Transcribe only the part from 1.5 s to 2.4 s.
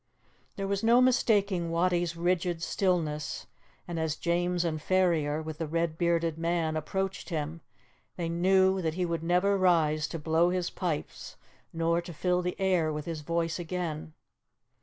Wattie's